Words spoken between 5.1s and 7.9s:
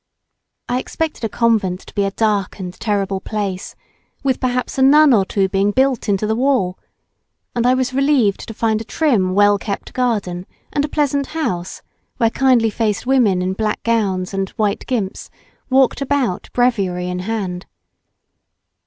or two being built into the wall, and I